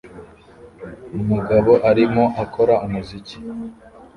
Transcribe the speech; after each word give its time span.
Umugabo 1.17 1.71
arimo 1.89 2.23
akora 2.43 2.73
umuziki 2.85 3.37